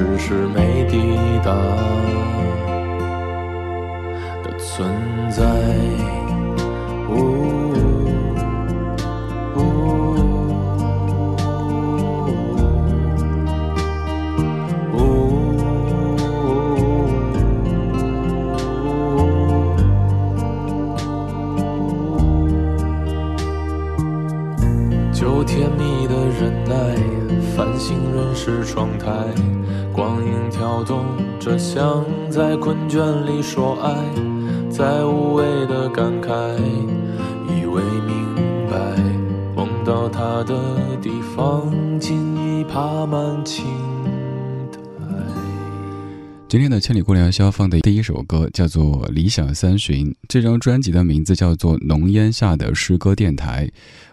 [0.00, 0.96] 只是没抵
[1.44, 1.52] 达
[4.42, 4.90] 的存
[5.30, 5.89] 在。
[33.52, 33.92] 说爱，
[34.70, 36.56] 再无谓的感慨，
[37.48, 38.36] 以为明
[38.70, 38.96] 白，
[39.56, 41.68] 梦到他的地方，
[41.98, 43.64] 尽已爬满青
[44.62, 45.02] 苔。
[46.46, 53.66] 今天的《千里共良宵》放的第一首歌叫做《理想三旬》，这张专辑的名字叫做《浓烟下的诗歌电台》。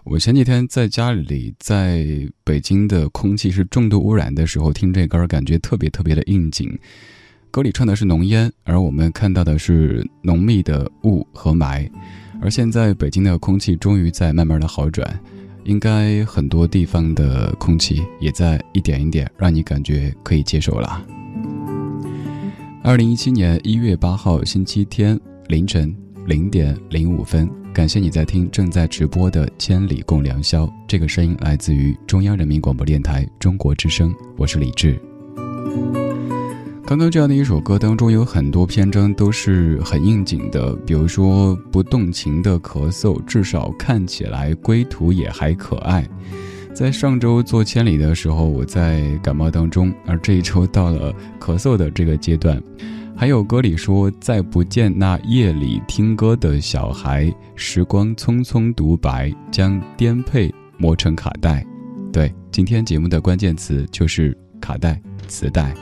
[0.04, 6.76] 我前几天在家里，在北京的空气是重度污染的时候听这歌，感觉特别特别的应景。
[7.58, 11.90] 歌里唱的是浓烟，而我们看到的是浓密的雾和霾。
[12.40, 15.20] 而现在北京的空气终于在慢慢的好转，
[15.64, 21.04] 应该很多地方的空气也在一点一点让你感觉可以接受了。
[22.84, 25.92] 二零一七年一月八号星期天凌晨
[26.28, 35.02] 零点零五分，感谢你在听正在直播的《千里共良宵》，这个声音来自于中央人民广播电台中国之声，我是李志。
[36.88, 46.08] 刚刚这样的一首歌当中有很多篇章都是很应景的，比如说不动情的咳嗽，至少看起来归途也还可爱。
[46.74, 52.64] 在上周做千里的时候，我在感冒当中，而这一周到了咳嗽的这个阶段。
[53.18, 61.66] 还有歌里说：“再不见那夜里听歌的小孩，时光匆匆独白，将颠沛磨成卡带。”
[62.14, 65.74] 对，今天节目的关键词就是卡带、磁带。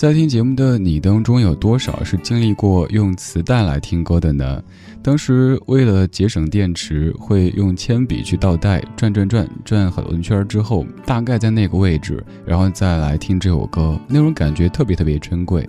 [0.00, 4.62] 在听节目的你当中，有多少是经历过用磁带来听歌的呢？
[5.02, 15.68] 当时为了节省电池，会用铅笔去倒带，转转转转很多圈之后，大概在那个位置，然后再来听这首歌，那种感觉特别特别珍贵。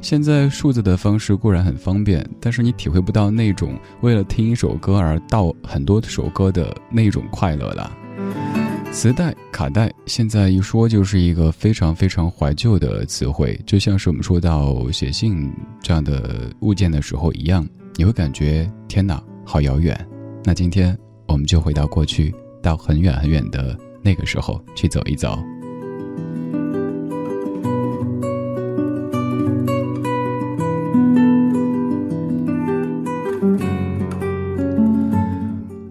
[0.00, 7.92] 现在数字的方式固然很方便，但是你体会不到那种为了听一首歌而倒很多首歌的那种快乐了。
[8.96, 15.52] 磁带、卡带，现在一说就是一个非常非常怀旧的词汇，就像是我们说到写信
[15.82, 19.94] 这样的物件的时候一样，你会感觉天哪，好遥远。
[20.42, 20.96] 那今天
[21.28, 25.38] 我们就回到过去，到很远很远的那个时候去走一走。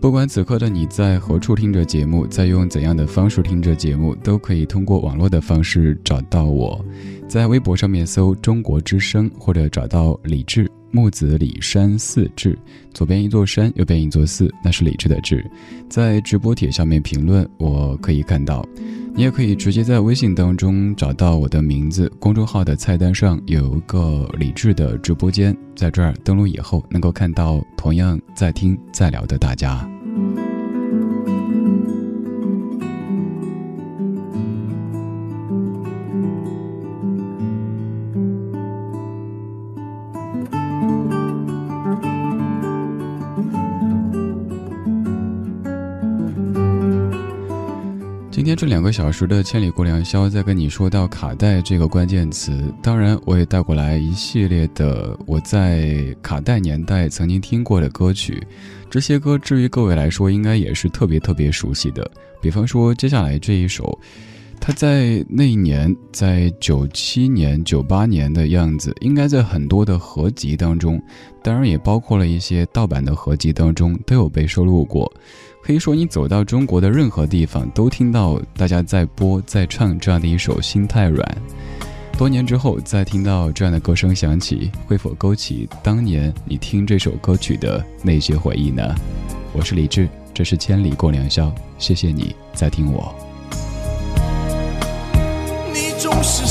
[0.06, 6.80] 不管此刻的你在何处听着节目，在用怎样的方式听着节目，都可以通过网络的方式找到我，
[7.28, 12.56] 在微博上面搜“中国之声”或者找到李志木子李山寺志，
[12.94, 15.44] 左边一座山，右边一座寺，那是李志的志。
[15.90, 18.64] 在直播帖下面评论，我可以看到。
[19.16, 29.90] 你也可以直接在微信当中找到我的名字，公众号的菜单上有一个李志的直播间，在这儿登录以后，能够看到同样在听在聊的大家。
[30.16, 30.55] Thank you.
[48.36, 58.46] 今天这两个小时的千里过良宵，在跟你说到卡带这个关键词，当然我也带过来一系列的我在卡带年代曾经听过的歌曲。
[58.90, 62.12] 这些歌至于各位来说，应该也是特别特别熟悉的。
[62.42, 63.98] 比方说接下来这一首，
[64.60, 71.02] 它在那一年，在九七年、九八年的样子，应该在很多的合集当中，
[71.42, 75.10] 当然也包括了一些盗版的合集当中都有被收录过。
[75.66, 81.28] 可以说，你走到中国的任何地方，都听到大家在播、在唱这样的一首《心太软》。
[82.20, 88.94] 多年之后，再听到这样的歌声响起，会否勾起当年你听这首歌曲的那些回忆呢？
[89.54, 93.12] 我是李志，这是千里过良宵，谢谢你在听我。
[95.74, 96.46] 你总是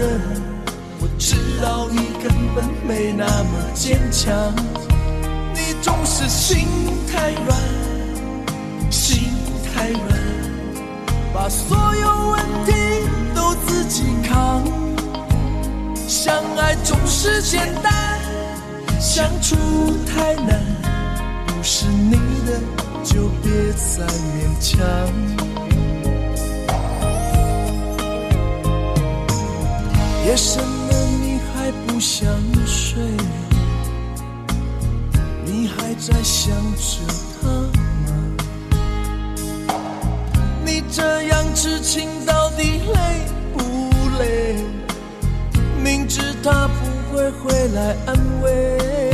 [0.00, 0.20] 人，
[0.98, 4.32] 我知道你根本没那么坚强，
[5.52, 6.66] 你总是心
[7.06, 9.28] 太软，心
[9.62, 10.00] 太软，
[11.34, 12.72] 把所有问题
[13.34, 14.64] 都自己扛。
[16.08, 17.92] 相爱总是简单，
[18.98, 19.54] 相处
[20.06, 20.64] 太难，
[21.46, 22.16] 不是你
[22.46, 22.58] 的
[23.04, 24.80] 就别再勉强。
[30.30, 30.94] 夜深了，
[31.24, 32.24] 你还不想
[32.64, 33.02] 睡？
[35.44, 36.98] 你还在想着
[37.42, 38.12] 他吗？
[40.64, 43.58] 你这样痴情到底累不
[44.20, 44.54] 累？
[45.82, 49.10] 明知他不会回来安慰，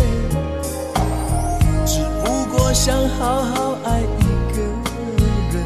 [1.87, 4.05] 只不过想好好爱一
[4.55, 4.61] 个
[5.51, 5.65] 人，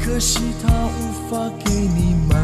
[0.00, 2.40] 可惜他无法给你满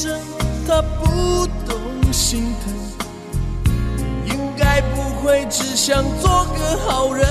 [0.00, 0.16] 的牺牲，
[0.66, 2.72] 他不懂心疼。
[4.26, 7.26] 应该不会只想做个好人。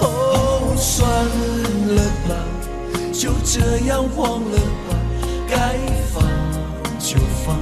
[0.00, 2.34] 哦，算了吧，
[3.12, 4.96] 就这样忘了吧。
[5.48, 5.76] 该
[6.12, 6.22] 放
[6.98, 7.56] 就放，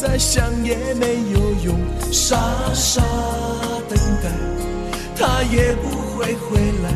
[0.00, 1.78] 再想也没有用。
[2.10, 2.36] 傻
[2.74, 3.02] 傻
[3.88, 4.30] 等待，
[5.16, 6.90] 他也不会回来。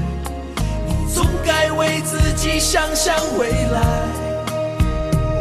[0.86, 3.80] 你总该为自己想想未来。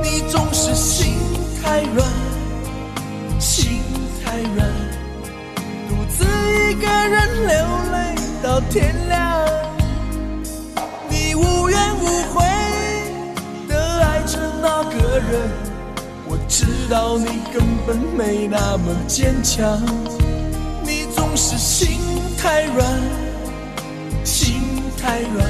[0.02, 1.16] 你总是心
[1.66, 2.08] 太软，
[3.40, 3.82] 心
[4.24, 4.70] 太软，
[5.90, 7.56] 独自一个人流
[7.92, 9.46] 泪到天亮。
[11.10, 12.46] 你无怨无悔
[13.68, 15.50] 的爱着那个人，
[16.28, 19.82] 我知道你根本没那么坚强。
[20.84, 22.00] 你总总是心
[22.38, 22.88] 太软，
[24.24, 24.54] 心
[24.98, 25.46] 太软，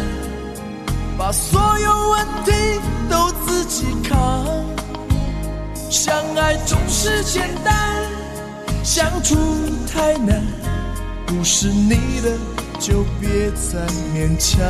[1.16, 2.52] 把所有问题
[3.08, 4.75] 都自己扛。
[5.96, 8.04] 相爱总是简单，
[8.84, 9.38] 相处
[9.90, 10.44] 太难，
[11.26, 12.38] 不是你的
[12.78, 13.80] 就别再
[14.14, 14.62] 勉强。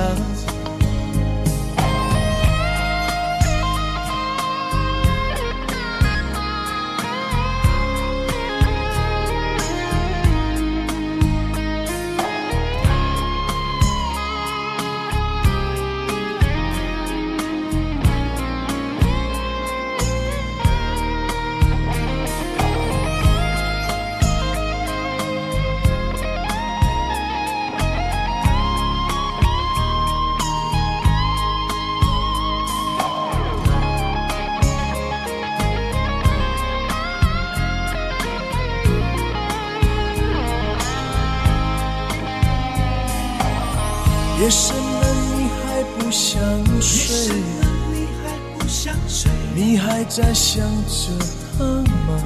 [50.16, 51.12] 在想着
[51.58, 51.66] 他
[52.08, 52.24] 吗？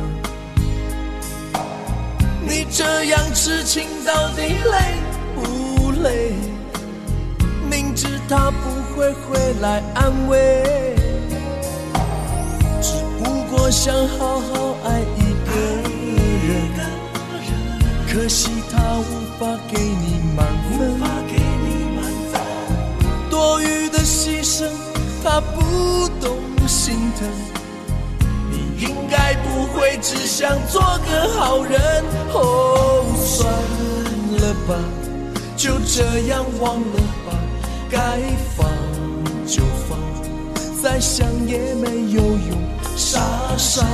[2.48, 4.78] 你这样痴情到底累
[5.34, 6.34] 不累？
[7.68, 10.94] 明知他不会回来安慰，
[12.80, 15.50] 只不过想好好爱一个
[16.46, 16.70] 人。
[18.08, 19.02] 可惜他无
[19.40, 20.46] 法给你满
[20.78, 20.78] 分。
[23.32, 24.70] 多余的牺牲，
[25.24, 27.49] 他不懂心疼。
[29.74, 31.80] 会只想做个好人。
[32.34, 33.52] 哦，算
[34.40, 34.76] 了吧，
[35.58, 37.38] 就这样忘了吧，
[37.90, 37.98] 该
[38.56, 38.68] 放
[39.46, 39.98] 就放，
[40.82, 42.58] 再想也没有用，
[42.96, 43.20] 傻
[43.58, 43.86] 傻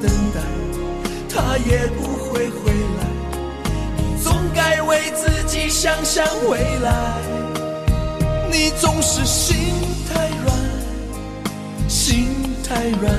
[0.00, 0.40] 等待，
[1.28, 2.02] 他也不
[2.32, 3.06] 会回来。
[3.96, 6.92] 你总该为自己想想未来。
[8.50, 9.56] 你总是心
[10.08, 10.56] 太软，
[11.88, 12.28] 心
[12.64, 13.14] 太软，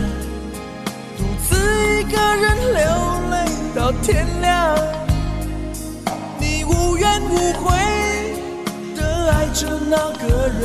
[1.49, 2.81] 自一个人流
[3.31, 3.35] 泪
[3.75, 4.77] 到天亮。
[6.39, 7.75] 你无怨无悔
[8.95, 10.61] 的爱着那个人，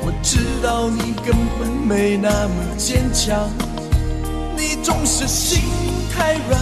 [0.00, 3.48] 我知道你根本没那么坚强。
[4.56, 5.60] 你总是心
[6.12, 6.60] 太软，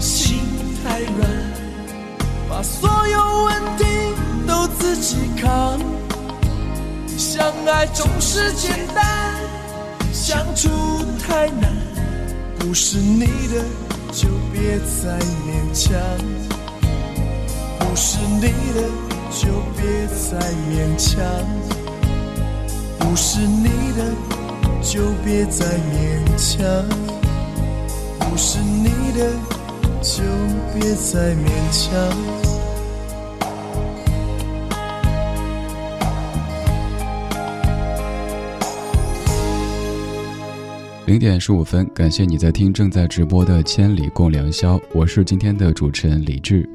[0.00, 0.40] 心
[0.82, 1.30] 太软，
[2.50, 3.84] 把所有问题。
[4.44, 5.78] 都自己扛，
[7.16, 9.34] 相爱总是简单，
[10.12, 10.68] 相处
[11.26, 11.72] 太难。
[12.64, 13.64] 不是你的
[14.12, 15.90] 就别再勉强，
[17.80, 18.42] 不是你
[18.72, 18.88] 的
[19.30, 20.38] 就别再
[20.70, 21.20] 勉强，
[23.00, 24.14] 不是你的
[24.80, 26.88] 就别再勉强，
[28.20, 28.88] 不是你
[29.18, 29.32] 的
[30.00, 30.22] 就
[30.72, 32.41] 别再勉强。
[41.12, 46.66] 零点十五分，感谢你在听正在直播的《千里共良宵》，我是今天的主持人李志。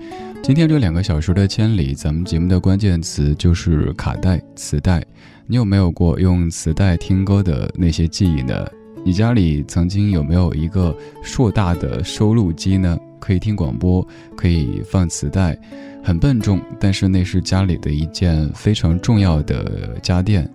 [0.44, 5.04] 今天这两个小时的千里，咱们节目的关键词就是卡带、磁带。
[5.48, 8.64] 你有没有过用磁带听歌的那些记忆呢？
[9.04, 12.96] 你家里曾经有没有一个硕大的收录机呢？
[13.20, 15.58] 可以听广播，可以放磁带，
[16.04, 20.48] 很笨重，但是那是家里的一件非常重要的家电。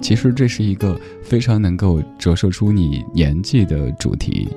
[0.00, 4.48] 其实这是一个非常能够折射出你年纪的主题。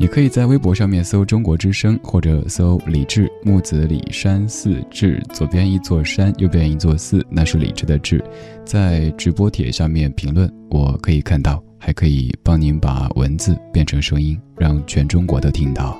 [0.00, 8.22] 你可以在微博上面搜“中国之声”或者搜“李志木子李山寺志”，左边一座山，右边一座寺，那是李志的志。
[8.64, 15.98] 在直播帖下面评论，我可以看到，还可以帮您把文字变成声音，让全中国都听到。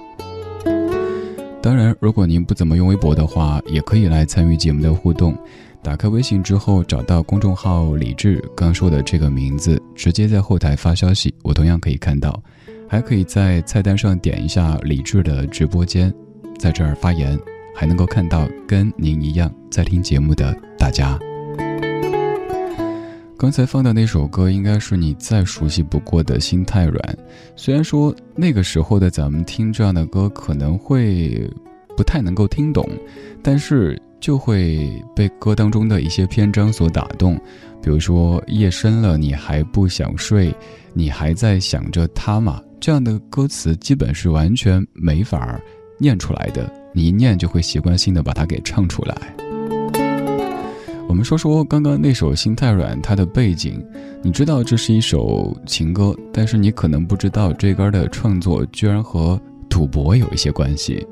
[1.60, 5.36] 当然，如果您不怎么用微博的话，也可以来参与节目的互动。
[5.80, 12.42] 打开微信之后，找到公众号“李志”刚说的这个名字，直接在后台发消息，我同样可以看到。
[12.86, 16.12] 还可以在菜单上点一下李志的直播间，
[16.58, 17.38] 在这儿发言，
[17.74, 21.18] 还能够看到跟您一样在听节目的大家。
[23.38, 26.96] 刚才放的那首歌，应该是你再熟悉不过的《心太软》。
[27.56, 31.48] 虽然说那个时候的咱们听这样的歌，可能会
[31.96, 32.86] 不太能够听懂，
[33.42, 34.00] 但是。
[34.20, 37.36] 就会被歌当中的一些篇章所打动，
[37.82, 40.54] 比如说夜深了你还不想睡，
[40.92, 42.60] 你还在想着他吗？
[42.80, 45.60] 这样的歌词基本是完全没法
[45.98, 49.16] 念出来的，你一念就会习惯性的把它给唱出来。
[51.08, 53.84] 我们说说刚刚那首《心太软》，它的背景，
[54.22, 61.04] 你知道这是一首情歌，但是你可能不知道这歌的创作居然和赌博有一些关系。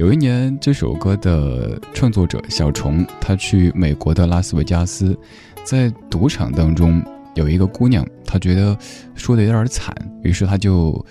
[0.00, 5.14] 有一年，这首歌的创作者小虫，他去美国的拉斯维加斯，
[5.62, 7.04] 在赌场当中
[7.34, 8.74] 有一个姑娘，他觉得
[9.14, 11.04] 输的有点惨，于是他就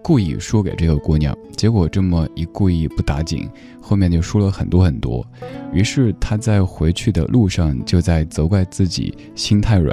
[0.00, 1.36] 故意输给这个姑娘。
[1.56, 3.50] 结果这么一故意不打紧，
[3.80, 5.26] 后面就输了很多很多。
[5.72, 9.92] 于是他在回去的路上就在责怪自己心太软，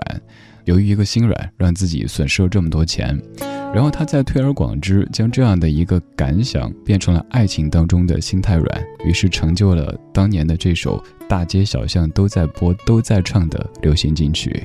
[0.65, 3.19] 由于一个心软，让自己损失了这么多钱。
[3.73, 14.63] 然后他再推而广之，将这样的一个感想变成了爱情当中的心太软，于是成就了当年的这首大街小巷都在播、都在唱的流行金曲。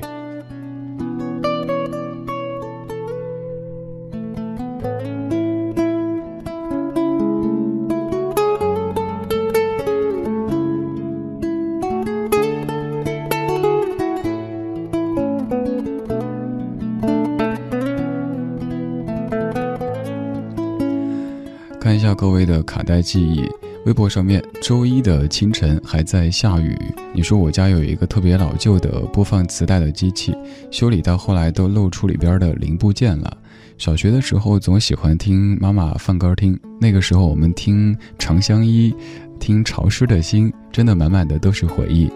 [21.81, 23.49] 看一下各位的卡带记忆，
[23.87, 26.77] 微博上面周一的清晨还在下雨。
[27.15, 30.35] 你说我家有一个特别老旧的播放磁带的机器，
[30.73, 33.35] 修理到后来都露出里边的零部件了。
[33.79, 38.93] 小学的时候总喜欢听妈妈放歌听，那个时候我们听《长相依》，
[39.39, 42.11] 听《潮湿的心》，真的满满的都是回忆。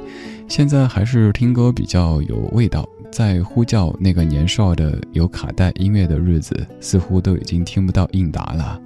[0.48, 8.78] 现在还是听歌比较有味道，在呼叫那个年少的有卡带音乐的日子，似乎都已经听不到应答了。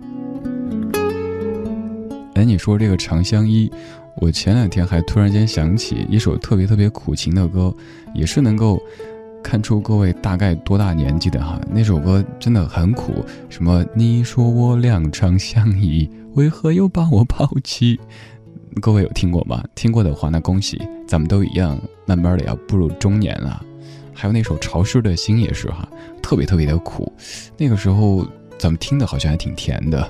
[2.37, 3.66] 哎，你说这个《长相依》，
[4.16, 7.75] 我前两天还突然间想起一首特别特别苦情的歌，
[8.12, 8.78] 也是能够
[9.43, 11.59] 看出各位大概多大年纪的哈。
[11.73, 17.99] 那首歌真的很苦，什么你说我俩长相依，为何又把我抛弃？
[18.83, 19.64] 各位有听过吗？
[19.75, 20.78] 听过的话，那恭喜，
[21.09, 23.64] 咱们都一样，慢慢的要步入中年了。
[24.12, 25.88] 还有那首《潮湿的心》也是哈，
[26.23, 27.11] 特别特别的苦，
[27.57, 28.26] 那个时候
[28.59, 30.07] 咱们听的好像还挺甜的。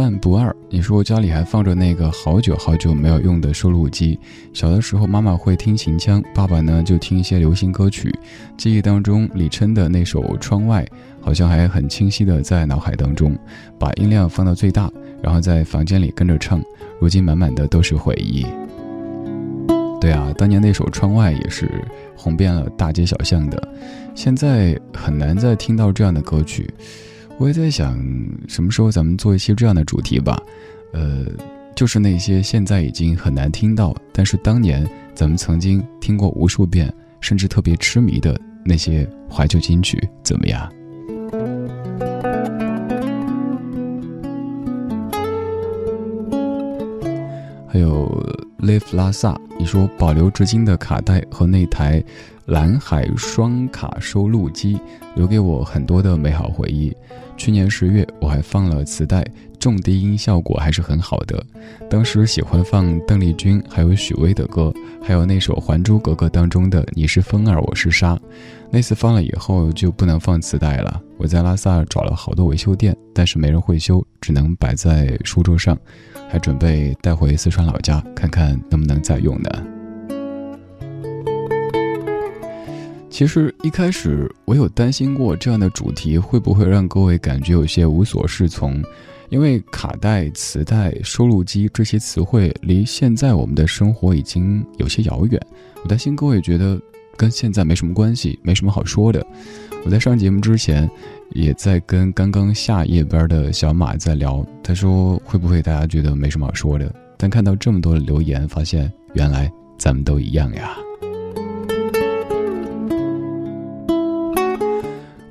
[0.00, 4.18] 范不二，你说家里还放着那个好久好久没有用的收录机。
[4.54, 8.10] 小的时候，妈妈会听秦腔，爸爸呢就听一些流行歌曲。
[8.56, 10.82] 记忆当中，李琛的那首《窗外》
[11.20, 13.38] 好像还很清晰的在脑海当中。
[13.78, 14.90] 把音量放到最大，
[15.22, 16.62] 然后在房间里跟着唱。
[16.98, 18.46] 如今满满的都是回忆。
[20.00, 21.70] 对啊，当年那首《窗外》也是
[22.16, 23.68] 红遍了大街小巷的。
[24.14, 26.72] 现在很难再听到这样的歌曲。
[27.40, 27.98] 我也在想，
[28.48, 30.38] 什么时候咱们做一期这样的主题吧？
[30.92, 31.24] 呃，
[31.74, 40.70] 就是那些现在已经很难听到，但是当年咱们曾经听过无数遍，甚至特别痴迷的那些怀旧金曲，怎么样？
[47.66, 48.22] 还有
[48.58, 52.04] Live 拉萨，你说保留至今的卡带和那台
[52.50, 54.76] 蓝海双卡收录机，
[55.14, 56.92] 留给我很多的美好回忆。
[57.36, 59.24] 去年十月，我还放了磁带，
[59.60, 61.40] 重低音效果还是很好的。
[61.88, 68.18] 当时喜欢放邓丽君还有许巍的歌，还有那首《还珠格格》当中的“你是风儿，我是沙”。
[68.68, 71.00] 那次放了以后就不能放磁带了。
[71.18, 75.78] 我在拉萨找了好多维修店，但是没人会修，只能摆在书桌上，
[76.28, 79.79] 还准备带回四川老家看看能不能再用呢。
[83.10, 88.82] 其实一开始我有担心过这样的主题会不会让各位感觉有些无所适从，
[89.28, 95.40] 因为卡带、磁带、收录机这些词汇离现在我们的生活已经有些遥远。
[95.82, 96.80] 我担心各位觉得
[97.16, 99.26] 跟现在没什么关系，没什么好说的。
[99.84, 100.88] 我在上节目之前，
[101.30, 106.94] 也在跟刚刚下夜班的小马在聊，他说会不会大家觉得没什么好说的？
[107.18, 110.76] 但看到这么多的留言，发现原来咱们都一样呀。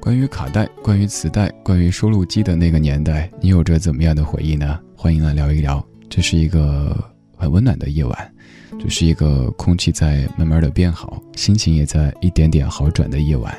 [0.01, 4.79] 关于卡带，关于磁带，关于收录机的那个年代，你有着怎么样的回忆呢？
[4.95, 5.85] 欢迎来聊一聊。
[6.09, 6.97] 这是一个
[7.35, 8.33] 很温暖的夜晚，
[8.79, 13.53] 这是一个空气在慢慢的变好，心情也在一点点好转的夜晚。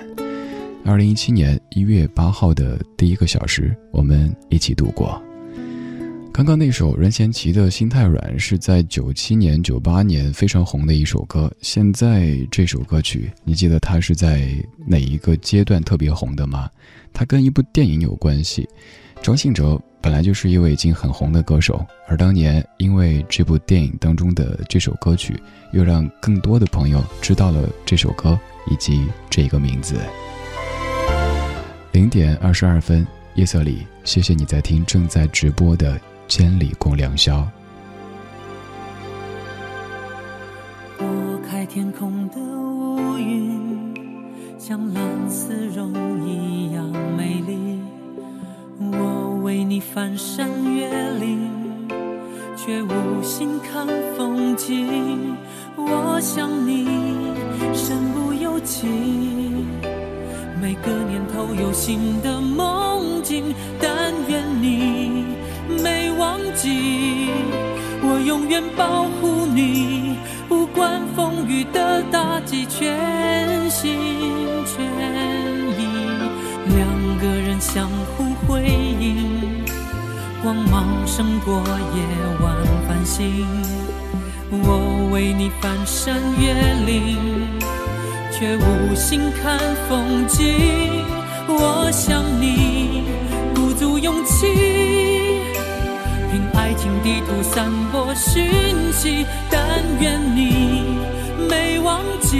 [0.84, 5.22] 二零一七年一月八号的第一个小时，我们一起度过。
[6.40, 11.52] 刚刚那首任贤齐的《心太软》是在九七年、九八年非常红的一首歌。
[11.60, 14.50] 现在这首歌曲，你记得它是在
[14.86, 16.66] 哪一个阶段特别红的吗？
[17.12, 18.66] 它跟一部电影有关系。
[19.20, 25.38] 张信哲本来就是一位已经很红的歌手，而当年因为这部电影当中的这首歌曲，
[25.74, 29.94] 又让更多的朋友知道了这首歌以及这个名字。
[31.92, 36.00] 零点二十二分，夜色里，谢谢你在听正在直播的。
[36.30, 37.44] 千里共良宵。
[40.96, 41.06] 拨
[41.44, 43.92] 开天空的乌云
[44.56, 45.92] 像蓝丝绒
[46.24, 47.80] 一样美丽。
[48.78, 50.88] 我为你翻山越
[51.18, 51.50] 岭
[52.56, 53.84] 却无心看
[54.16, 55.36] 风景
[55.76, 56.86] 我想你
[57.74, 58.86] 身不由己。
[60.62, 64.79] 每个念头有新的梦境但愿你
[68.02, 70.16] 我永远保护你，
[70.48, 73.96] 不管风雨的打击，全心
[74.66, 74.84] 全
[75.78, 75.86] 意，
[76.76, 78.64] 两个人相互辉
[79.00, 79.64] 映，
[80.42, 81.62] 光芒胜过
[81.94, 82.02] 夜
[82.42, 82.54] 晚
[82.86, 83.46] 繁星。
[84.50, 86.52] 我为你翻山越
[86.84, 87.16] 岭，
[88.32, 91.04] 却无心看风景。
[91.48, 93.04] 我想你
[93.54, 94.46] 鼓足勇气，
[96.80, 99.26] 凭爱情地图散播讯息。
[99.50, 99.60] 但
[100.00, 100.96] 愿你
[101.48, 102.38] 没忘记，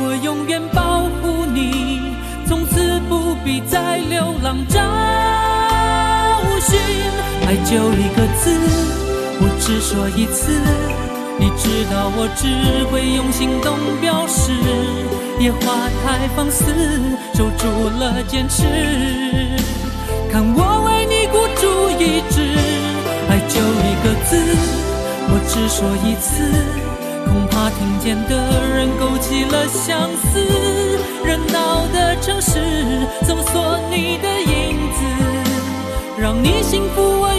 [0.00, 2.00] 我永远保护你，
[2.46, 4.80] 从此不必再流浪找
[6.60, 6.78] 寻。
[7.46, 8.50] 爱就一个字。
[9.38, 10.60] 我只说一次，
[11.38, 14.50] 你知道我只会用行动表示。
[15.38, 16.64] 野花太放肆，
[17.34, 17.68] 守住
[18.00, 18.64] 了坚持。
[26.20, 26.42] 次，
[27.24, 30.40] 恐怕听见的人勾起了相思。
[31.24, 34.98] 热闹的城市，搜索你的影子，
[36.18, 37.34] 让你幸福，我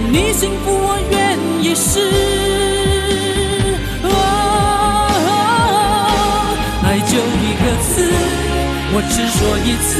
[0.00, 1.98] 让你幸福，我愿意试。
[6.84, 8.06] 爱就一个字，
[8.94, 9.90] 我只说一次。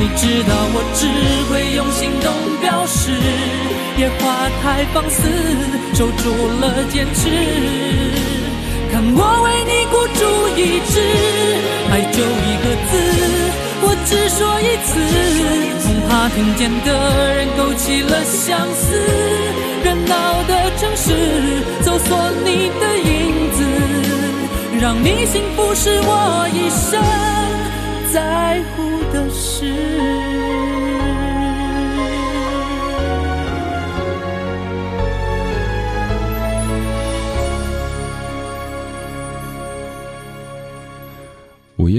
[0.00, 1.04] 你知道我只
[1.50, 3.12] 会用行动表示，
[3.98, 5.28] 野花太放肆，
[5.92, 7.28] 守住了坚持。
[8.90, 10.24] 看我为你孤注
[10.56, 10.96] 一掷，
[11.90, 12.90] 爱就一个字。
[13.84, 14.90] 我只说一次，
[16.12, 16.92] 怕听见的
[17.34, 19.00] 人勾起了相思。
[19.82, 21.10] 热闹的城市，
[21.80, 23.64] 搜索你的影子，
[24.78, 27.02] 让你幸福是我一生
[28.12, 29.91] 在乎的事。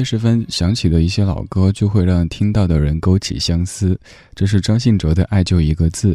[0.04, 4.00] 十分想起的一些老歌，就会让听到的人勾起相思。
[4.36, 6.14] 这是张信哲的《爱就一个字》。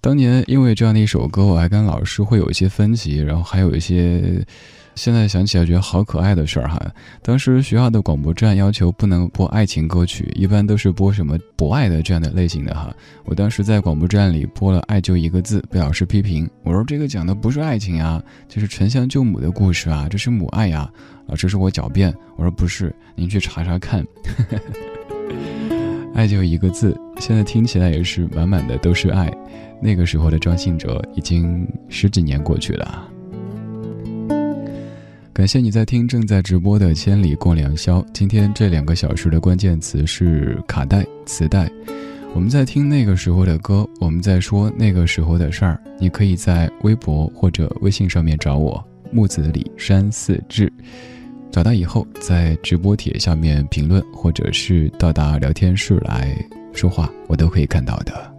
[0.00, 4.44] 当年因为这样的一首歌，我还跟老师会有一些分歧，然后还有一些。
[4.94, 6.80] 现在想起来觉得好可爱的事儿哈。
[7.22, 12.94] 当时学校的广播站要求不能播爱情歌曲，一般都是播什么博爱的这样的类型的哈。
[13.24, 16.48] 我当时在广播站里播了《爱就一个字》，被老师批评。
[16.62, 20.90] 我说这个讲的不是爱情啊，就是沉香救母的故事啊，这是母爱呀。
[21.26, 24.04] 老师说我狡辩，我说不是，您去查查看。
[26.14, 29.32] 爱就一个字，现在听起来也是满满的都是爱。
[29.82, 33.08] 那个时候的张信哲已经十几年过去了。
[35.34, 38.00] 感谢你在听正在直播的《千里共良宵》。
[38.14, 41.68] 今天这两个小时的关键词是卡带、磁带。
[42.32, 45.82] 我们在听那个时候的歌，我们在说那个时候的事儿。
[45.98, 50.72] 你可以在微博或者微信上面找我木子李山四志，
[51.50, 56.32] 找到以后在直播帖下面评论，或者是到达聊天室来
[56.72, 58.33] 说话，我都可以看到的。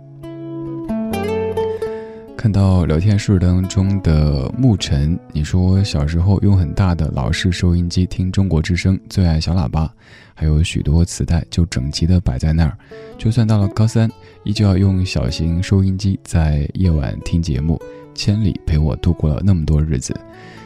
[2.46, 9.92] 看到聊天室当中的沐晨，你说小时候用很大的老式收音机听中国之声，最爱小喇叭，
[10.36, 12.78] 还有许多磁带就整齐的摆在那儿。
[13.18, 14.08] 就算到了高三，
[14.44, 17.82] 依旧要用小型收音机在夜晚听节目，
[18.14, 20.16] 千里陪我度过了那么多日子。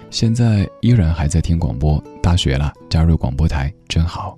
[0.10, 4.38] 现在依然还在听广播，大学了加入广播台真好。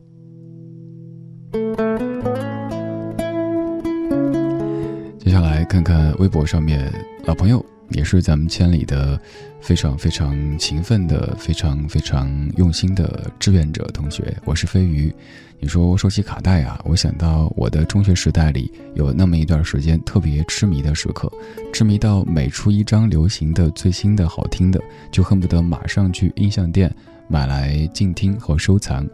[5.32, 6.92] 接下来看看微博上面
[7.24, 9.18] 老朋友，也是咱们千里的
[9.62, 14.36] 非常非常勤奋的、非常非常用心的志愿者同学。
[14.44, 15.10] 我是飞鱼。
[15.58, 21.32] 你说说起卡带啊，我想到我的中学时代里有那么一段时间特别痴迷的时刻，
[21.72, 24.82] 痴迷到每出一张流行的、最新的、好听的，
[25.14, 26.94] 就恨不得马上去音像店
[27.30, 29.08] 买来静听和收藏。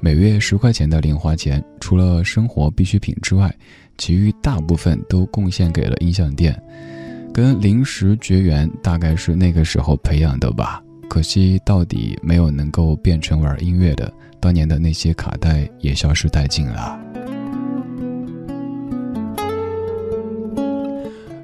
[0.00, 3.50] 每月十块钱的零花钱，除了生活必需品之外。
[4.04, 6.60] 其余大部分都贡献给了音像店，
[7.32, 10.82] 跟零食绝缘大概是那个时候培养的吧。
[11.08, 16.98] 可惜到底没有能够变成玩音乐的，当年的那些卡带也消失殆尽了。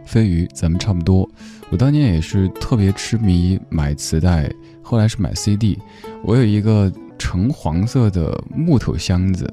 [0.05, 1.31] 飞鱼，咱们差不多。
[1.71, 4.51] 我当年也是特别痴迷买磁带，
[4.83, 5.79] 后来是买 CD。
[6.25, 9.49] 我有一个橙黄色的木头箱子。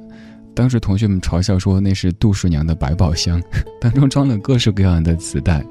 [0.55, 3.41] 当时同学们嘲笑说那是杜十娘的百宝箱，
[3.81, 5.63] 当中装了各式各样的磁带，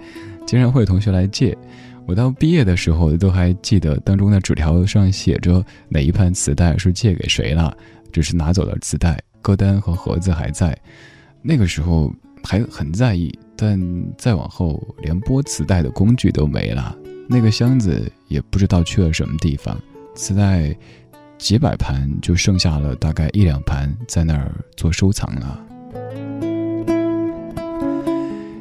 [0.46, 1.56] 经常会有同学来借。
[2.06, 7.74] 我到毕业的时候都还记得当中的纸条上写着哪一盘磁带是借给谁了，
[8.12, 10.76] 只是拿走了磁带，歌单和盒子还在。
[11.40, 13.80] 那个时候还很在意，但
[14.18, 16.94] 再往后连播磁带的工具都没了，
[17.26, 19.80] 那个箱子也不知道去了什么地方，
[20.14, 20.76] 磁带。
[21.38, 25.60] 几百盘就剩下了大概一两盘在那儿做收藏了。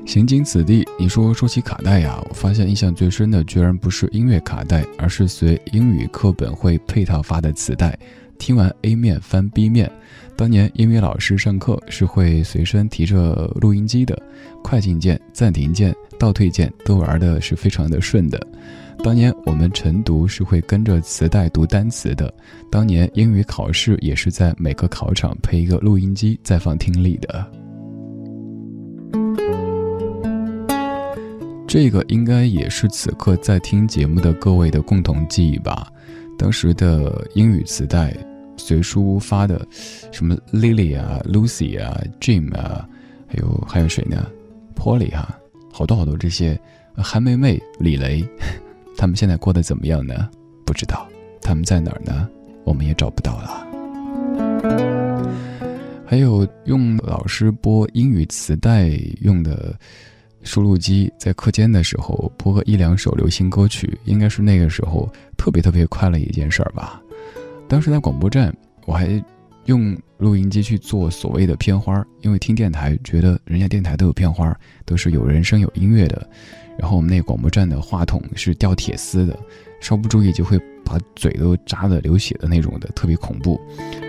[0.06, 7.98] 行经此地，你说说起卡带呀，我发现印象最深的居然不是音乐卡带，而是随英语课本会配套发的磁带。
[8.38, 9.90] 听完 A 面翻 B 面，
[10.36, 14.20] 当年英语老师上课是会随身提着录音机的，
[14.64, 18.40] 快进键、暂停键、倒退键都玩的是非常的顺的。
[19.04, 22.34] 当年我们晨读是会跟着磁带读单词的，
[22.72, 27.46] 当年英语考试也是在每个考场配一个录音机再放听力的。
[31.68, 35.88] 这个应该也是此刻在听节目的各位的共同记忆吧。
[36.38, 38.16] 当时的英语磁带，
[38.58, 39.66] 随书发的，
[40.12, 42.88] 什么 Lily 啊、Lucy 啊、Jim 啊，
[43.28, 44.28] 还有还有谁呢
[44.76, 45.38] ？Polly 哈，
[45.72, 46.60] 好多好多这些，
[46.96, 48.24] 韩梅梅、李雷。
[48.98, 50.30] 他们现在过得怎么样呢？
[50.66, 51.08] 不知道，
[51.42, 52.30] 他们在哪儿呢？
[52.64, 53.68] 我们也找不到了。
[56.06, 58.90] 还有用老师播英语磁带
[59.22, 59.76] 用的
[60.44, 67.02] 输录机，在课间的时候播个一两首流行歌曲，应该是那个时候特别特别快乐一件事儿吧。
[67.68, 69.24] 当时在广播站，我还
[69.66, 76.30] 用录音机去做所谓的片花，因为听电台觉得人家电台都有片花，都是有人声有音乐的。
[76.78, 79.38] 然后我们那广播站的话筒是吊铁丝的，
[79.80, 83.60] 稍不注意就会把嘴都扎的流血的那种的，特别恐怖。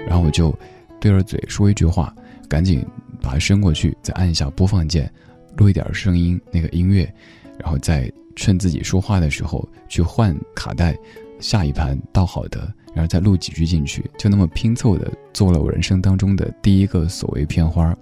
[0.07, 0.55] 然后我就
[1.01, 2.15] 对着嘴说一句话，
[2.49, 2.85] 赶紧
[3.21, 5.13] 把它伸过去，再按一下播放键，
[5.57, 7.11] 录一点声音那个音乐，
[7.59, 10.97] 然后再趁自己说话的时候去换卡带，
[11.41, 17.95] 下一盘倒好的，然后再录几句进去，就那么拼凑的做了我人生当中的第一个所谓片花。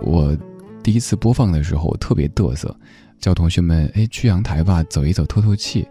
[0.00, 0.36] 我
[0.82, 2.74] 第一次播放的时候特别嘚瑟。
[3.20, 5.86] 叫同学们，哎，去阳台吧，走一走，透透气。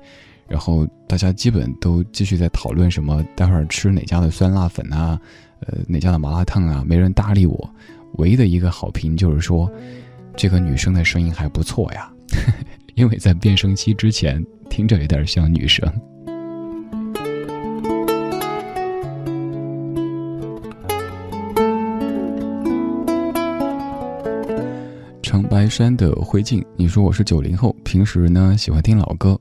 [0.48, 5.20] 然后大家基本都继续在讨论什么，待会儿吃哪家的酸辣粉啊，
[5.62, 7.70] 呃，哪家的麻辣烫啊，没人搭理我。
[8.18, 9.72] 唯一的一个好评就是说，
[10.36, 12.12] 这个女生的声音还不错呀，
[12.94, 15.92] 因为在变声期之前，听着有点像女生。
[25.34, 29.36] 长白山的灰烬，你说我是九零后，平时呢喜欢听老歌，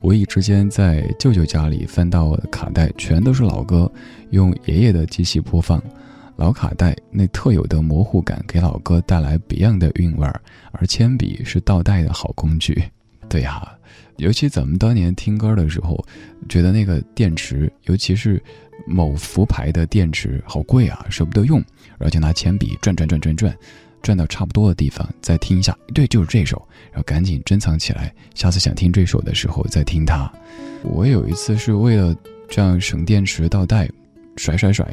[0.00, 3.88] 无意之间在舅舅家里翻到卡带，全都是老歌，
[4.30, 5.80] 用爷爷的机器播放，
[6.34, 10.40] 老卡带那特有的模糊感，给老歌带来别样的韵味儿，
[10.72, 12.82] 而铅笔是倒带的好工具。
[13.28, 13.72] 对呀，
[14.16, 16.04] 尤其咱们当年听歌的时候，
[16.48, 18.42] 觉得那个电池，尤其是
[18.84, 21.60] 某福牌的电池，好贵啊，舍不得用，
[21.98, 23.56] 然后就拿铅笔转转转转转。
[24.06, 30.32] 转到差不多的地方，再听一下，对，就是这首，然后赶紧珍藏起来，下次想听这首的时候再听它。
[30.84, 32.14] 我有一次是为了
[32.48, 33.90] 这样省电池倒带，
[34.36, 34.88] 甩甩甩，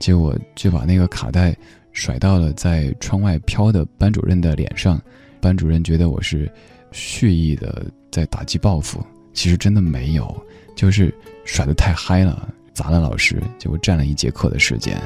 [0.00, 1.56] 结果就把那个卡带
[1.92, 5.00] 甩到了在窗外飘的班主任的脸上，
[5.40, 6.50] 班主任觉得我是
[6.90, 9.00] 蓄意的在打击报复，
[9.32, 15.00] 其实真的没有，就是甩的太嗨了，砸了老师，结果占了一节课的时间。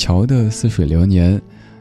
[0.00, 1.36] 乔的《似水流年》，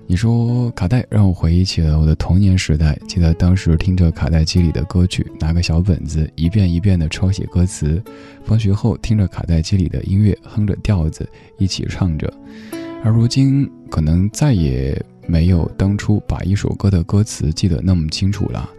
[0.06, 3.00] 你说卡带让我回忆起了我的童年时代。
[3.08, 8.04] 记得当时听着卡带机里的歌曲，拿个小本子一遍一遍的抄写歌词，
[8.44, 11.26] 放学后听着卡带机里的音乐，哼着调子
[11.58, 12.30] 一起唱着。
[13.06, 18.70] 而如今，可能再也没有当初把一首歌的歌词记得那么清楚了。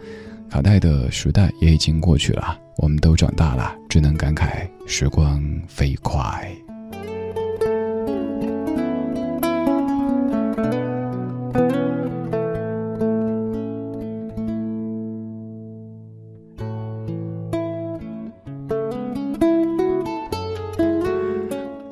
[0.51, 6.47] 卡带的时代也已经过去了，我们都长大了，只能感慨时光飞快。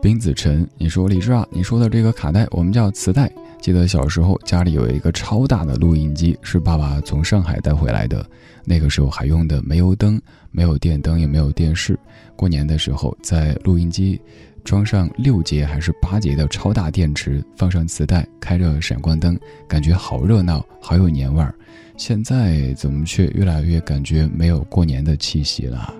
[0.10, 3.32] 冰子晨，你说李志啊，你说的这个卡带，我们叫磁带。
[3.62, 8.28] 记得小时候家里有一个超大的录音机，是爸爸从上海带回来的。
[8.65, 10.19] 那个时候还用的煤油灯，
[10.50, 11.95] 没有电灯，也没有电视。
[12.36, 14.19] 过年的时候，在录音机
[14.63, 21.54] 装上六节还是八节的超大电池，放上磁带，开着闪光灯，感觉好热闹，好有年味儿。
[21.98, 25.93] 现在怎么却越来越感觉没有过年的气息了？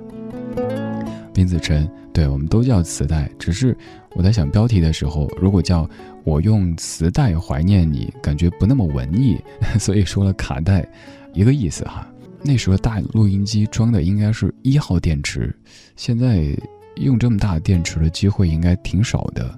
[1.34, 1.90] 冰子晨。
[2.12, 3.78] 对，我们都叫磁带，只是
[4.12, 5.90] 我在想标题的时候，如果叫
[6.24, 9.40] 我用磁带怀念你，感觉不那么文艺，
[9.80, 10.86] 所以说了卡带，
[11.34, 12.06] 一个意思哈。
[12.42, 15.56] 那时候大录音机装的应该是一号电池，
[15.96, 16.56] 现在
[16.96, 19.58] 用这么大电池的机会应该挺少的，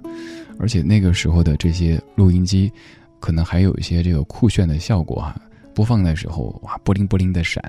[0.58, 2.70] 而且那个时候的这些录音机，
[3.18, 5.40] 可能还有一些这个酷炫的效果哈，
[5.74, 7.62] 播放的时候哇，布灵布灵的闪，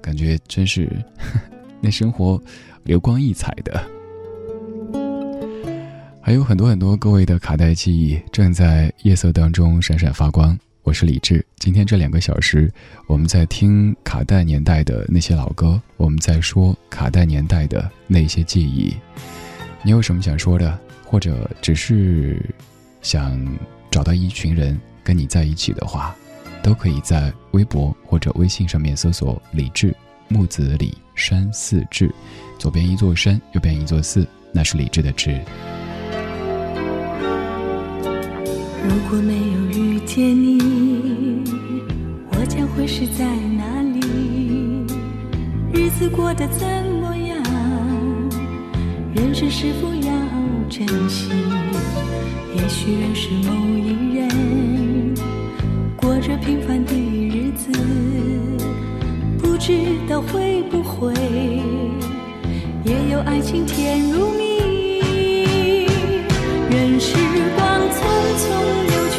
[0.00, 0.88] 感觉真是
[1.80, 2.40] 那生活
[2.86, 3.84] 流光溢彩的。
[6.22, 10.56] 还有很多很多各位的卡带记忆正在夜色当中闪闪发光。
[10.84, 12.72] 我是李志，今天这两个小时，
[13.08, 18.94] 我们在听卡带年代的那些老歌，我们在说卡带年代的那些记忆。
[19.82, 22.40] 你有什么想说的，或者只是
[23.02, 23.36] 想
[23.90, 26.14] 找到一群人跟你在一起的话，
[26.62, 29.92] 都可以在微博或者微信上面搜索“李志
[30.28, 32.12] 木子李山寺志”，
[32.58, 35.40] 左边一座山，右边一座寺，那是李志的志。
[38.84, 41.42] 如果没有遇见你，
[42.30, 43.24] 我将会是在
[43.56, 44.00] 哪里？
[45.72, 46.66] 日子过得怎
[47.00, 47.42] 么样？
[49.14, 50.12] 人生是否要
[50.68, 51.30] 珍惜？
[52.54, 55.14] 也许认识某一人，
[55.96, 57.70] 过着平凡的日子，
[59.66, 59.72] 知
[60.08, 61.12] 道会不会
[62.84, 65.88] 也有爱情甜如蜜。
[66.70, 67.16] 任时
[67.56, 67.98] 光匆
[68.38, 68.44] 匆
[68.86, 69.16] 流去，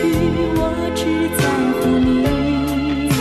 [0.56, 0.62] 我
[0.96, 1.04] 只
[1.36, 1.44] 在
[1.82, 3.12] 乎你，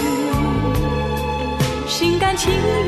[1.89, 2.37] 心甘。
[2.37, 2.87] 情愿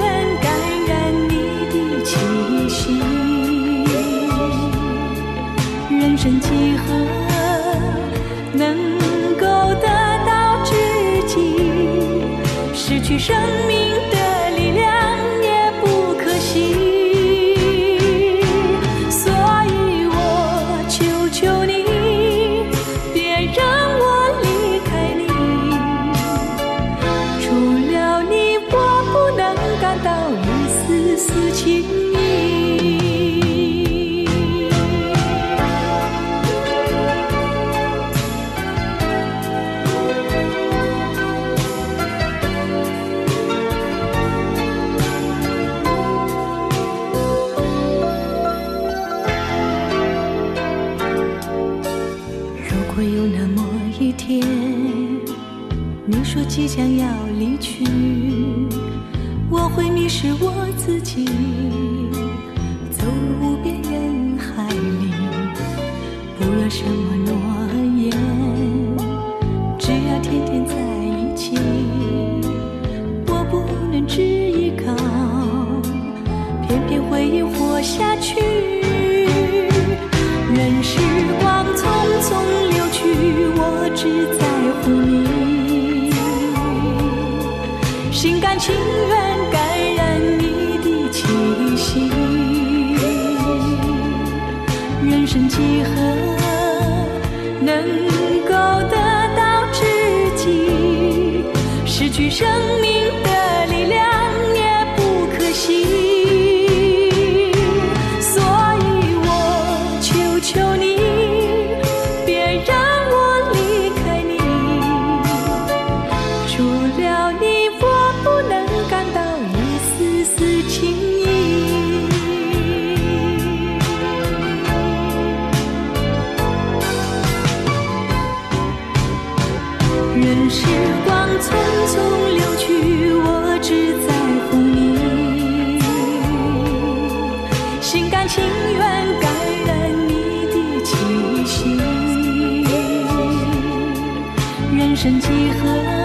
[144.98, 145.97] 生几何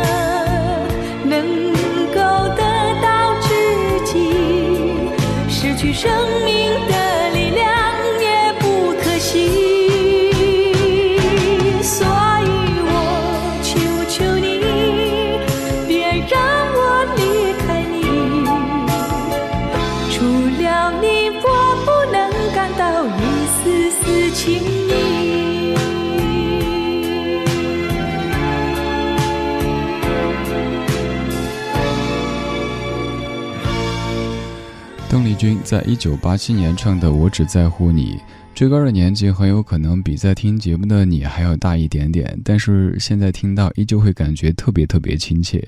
[35.43, 38.15] 君在一九八七年唱的《我只在乎你》，
[38.55, 45.61] 追歌的年纪很有可能比在听节目的你还要大一点点，但是现在听到依旧会感觉特别特别亲切。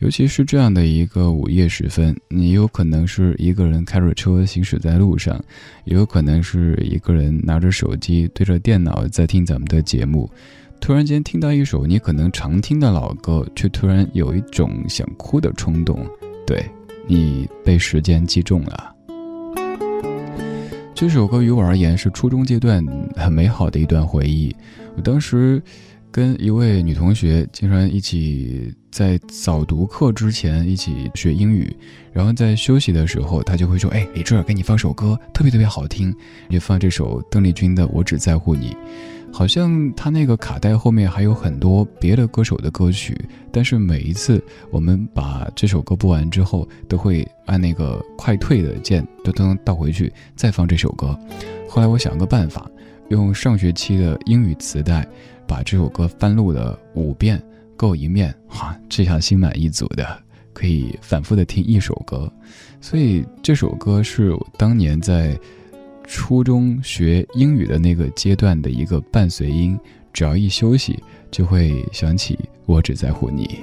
[0.00, 5.40] 尤其是这样的一个午夜时分，你有可能是一个人开着车行驶在路上，
[5.84, 10.28] 也有可能是一个人拿着手机对着电脑在听咱们的节目。
[10.80, 16.04] 突然间听到一首你可能常听的老歌，却突然有一种想哭的冲动。
[16.44, 16.68] 对。
[17.04, 18.91] 你被时间击中了。
[20.94, 22.84] 这首歌于我而言是初中阶段
[23.16, 24.54] 很美好的一段回忆。
[24.94, 25.60] 我当时
[26.10, 31.74] 跟一位女同学经常一起在早读课之前一起学英语，
[32.12, 36.14] 然后在休息的时候，她就会说：“哎，李志，给你放首歌，特别特别好听，
[36.50, 38.70] 就放这首邓丽君的《我只在乎你》。”
[39.32, 43.18] 好像他那个卡带后面还有很多别的歌手的歌曲，
[43.50, 51.18] 但是每一次我们把这首歌播完之后，都会按那个快退的键，都都能倒回去再放这首歌。
[51.66, 52.70] 后来我想个办法，
[53.08, 55.04] 用上学期的英语磁带
[55.46, 57.42] 把这首歌翻录了五遍，
[57.74, 60.06] 够一面，哇，这下心满意足的，
[60.52, 62.30] 可以反复的听一首歌。
[62.82, 65.36] 所以这首歌是我当年在。
[66.06, 69.78] 初中学英语的那个阶段的一个伴随音，
[70.12, 73.60] 只要一休息，就会想起“我只在乎你”。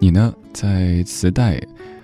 [0.00, 0.32] 你呢？
[0.52, 1.60] 在磁带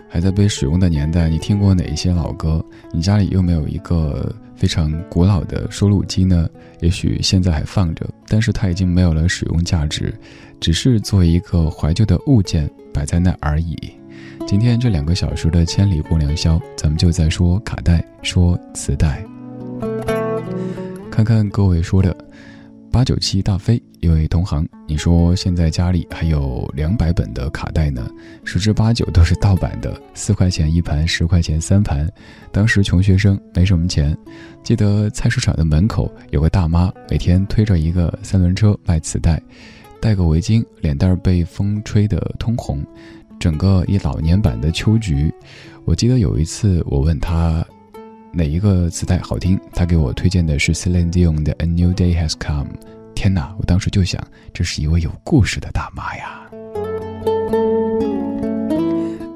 [0.08, 2.64] 还在被使用的年代，你听过哪一些老歌？
[2.92, 4.34] 你家里又没有一个？
[4.56, 6.48] 非常古老的收录机呢，
[6.80, 10.14] 也许现在还放着，但是它已经没有了使用价值，
[10.60, 13.76] 只是作为一个怀旧的物件摆在那而已。
[14.46, 19.24] 今天这两个小时的千里共良宵，咱们就在说卡带，说磁带，
[21.10, 22.16] 看看各位说的。
[22.94, 28.08] 八九七大飞，一位同行，你说现在家里还有两百本的卡带呢，
[28.44, 32.08] 十之八九都是盗版的，四块钱一盘，十块钱三盘。
[32.52, 34.16] 当时穷学生没什么钱，
[34.62, 39.42] 记得菜市场的门口有个大妈，每天推着一个三轮车卖磁带，
[40.00, 42.80] 戴个围巾，脸蛋被风吹得通红，
[43.40, 45.34] 整个一老年版的秋菊。
[45.84, 47.66] 我记得有一次我问他。
[48.36, 49.58] 哪一个磁带好听？
[49.72, 52.66] 他给我推荐的是 Celine Dion 的《A New Day Has Come》。
[53.14, 53.54] 天哪！
[53.58, 54.20] 我当时就想，
[54.52, 56.40] 这是一位有故事的大妈呀。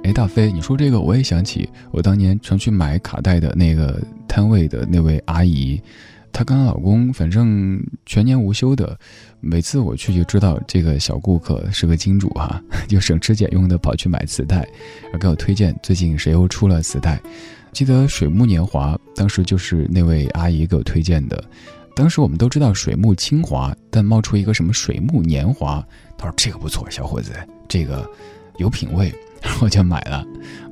[0.03, 5.81] 哎，大飞，你说这个，我也想起我当年常去买卡带的那个摊位的那位阿姨，
[6.33, 8.99] 她跟她老公反正全年无休的，
[9.41, 14.57] 每次我去就知道这个小顾客是个金主哈， 就省吃俭用的跑去买磁带，
[15.05, 17.21] 然后给我推荐最近谁又出了磁带。
[17.73, 21.43] 记得《水木年华》，当时就是那位阿姨给我推荐的。
[21.95, 25.85] 当时我们都知道水木清华，但冒出一个什么水木年华，
[26.17, 27.33] 他说这个不错，小伙子，
[27.69, 28.09] 这个
[28.59, 29.13] 有品位，
[29.43, 30.25] 然后就买了。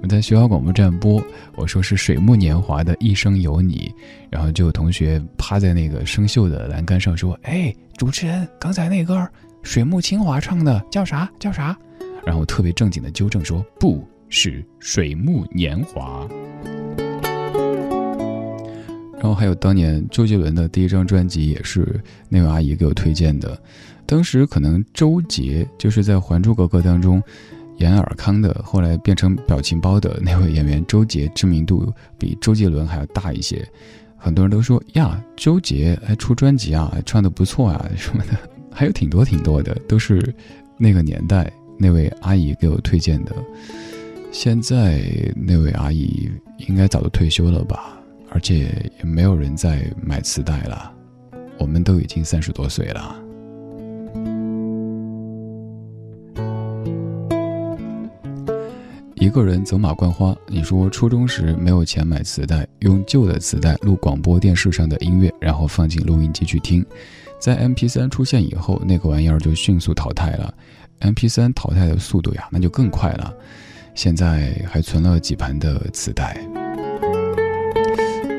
[0.03, 1.21] 我在学校广播站播，
[1.57, 3.93] 我说是水木年华的一生有你，
[4.31, 9.29] 然后就有同学趴在那个生锈的栏杆上说：“哎，主持人，刚才那歌
[9.63, 11.29] 水木清华唱的叫啥？
[11.41, 11.77] 叫啥？”
[12.25, 16.25] 然后我特别正经的纠正说：“不是水木年华。”
[19.17, 23.59] 然后还有当年周杰伦的第一张专辑，也是那位阿姨给我推荐的。
[24.05, 27.21] 当时可能周杰就是在《还珠格格》当中
[27.79, 30.85] 演尔康的，后来变成表情包的那位演员。
[30.87, 33.67] 周杰知名度比周杰伦还要大一些，
[34.17, 38.39] 很多人都说呀，周杰还出专辑啊，唱的不错啊什么的，
[38.71, 40.35] 还有挺多挺多的，都是
[40.79, 43.35] 那个年代那位阿姨给我推荐的。
[44.31, 45.03] 现在
[45.35, 46.31] 那位阿姨
[46.69, 47.96] 应该早就退休了吧？
[48.37, 48.69] 而且
[48.99, 50.93] 也没有人在买磁带了，
[51.59, 53.17] 我们都已经三十多岁了。
[59.15, 66.85] 一个人走马观花，你说初中时没有钱买磁带，用旧的磁带录广播电视上的音乐，然后放进录音机去听。
[67.41, 70.53] 在 M P 三出现以后，那个玩意儿就迅速淘汰了。
[70.99, 73.33] M P 三淘汰的速度呀，那就更快了。
[73.95, 76.39] 现在还存了几盘的磁带。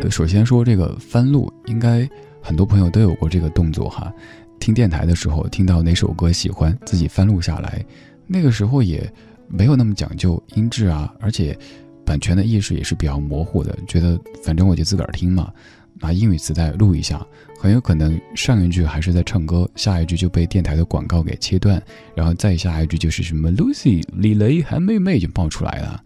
[0.09, 2.09] 首先说这个翻录，应该
[2.41, 4.11] 很多朋友都有过这个动作哈。
[4.59, 7.85] 听电台的时候，听到哪首歌喜欢，自己翻录下来。
[8.25, 9.11] 那个时候也
[9.47, 11.57] 没有那么讲究音质啊，而且
[12.05, 15.51] 版权的意识也是比较模糊的，觉得反正我就自个儿听嘛，
[15.99, 17.23] 拿英语磁带录一下，
[17.59, 21.81] 很有可能上一句还是在唱歌，下一句就被电台的广告给切断，
[22.15, 26.01] 然后再下一句就是什么 Lucy 李雷韩妹妹就爆出来了，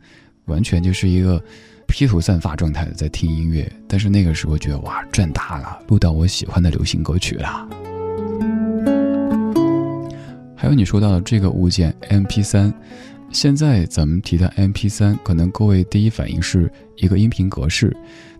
[0.45, 1.41] 完全就是一个。
[1.91, 7.67] 披头散发状态的在听音乐，但是那个时候觉得哇赚大了，录到我喜欢的流行歌曲了。
[10.55, 12.73] 还有你说到的这个物件 M P 三，
[13.29, 17.95] 现在咱们提到 M P 三，可能各位第一反应是一个音频格式，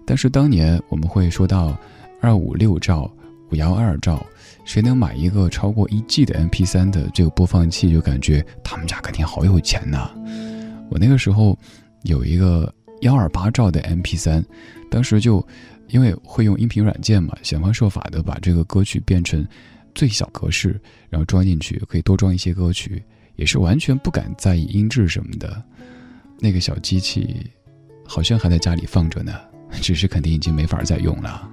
[0.06, 1.78] 但是当年我们会说到
[2.22, 3.12] 二五六兆、
[3.52, 4.26] 五幺二兆，
[4.64, 10.10] 谁能买一个超过一 G 的 M P 三的这个播放器，就感觉他们家肯定好有钱呐。
[10.89, 11.58] 我那个时候
[12.04, 12.74] 有一个。
[13.02, 14.43] 幺二八兆的 M P 三，
[14.89, 15.45] 当时就
[15.89, 19.45] 因为会用音频软件嘛，想方设法的把这个歌曲变成
[19.93, 20.80] 最小格式，
[21.10, 23.04] 然后装进去，可以多装一些歌曲，
[23.36, 25.62] 也是完全不敢在意音质什么的。
[26.39, 27.45] 那个小机器
[28.06, 29.34] 好像还在家里放着呢，
[29.82, 31.49] 只是肯定已经没法再用了。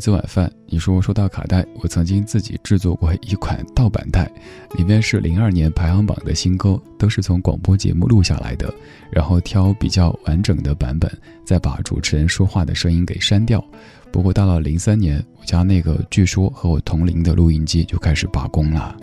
[0.00, 4.32] 文字晚饭，你说说到卡带，我曾经自己制作过一款盗版带，
[4.78, 8.72] 里面是零二年排行榜的新歌，都是从广播节目录下来的，
[9.12, 11.12] 然后挑比较完整的版本，
[11.44, 13.62] 再把主持人说话的声音给删掉。
[14.10, 18.96] 不过到了零三年，我家那个据说和我同龄的录音机就开始罢工了。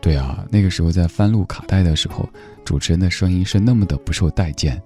[0.00, 2.28] 对啊，那个时候在翻录卡带的时候，
[2.64, 4.82] 主持人的声音是那么的不受待见。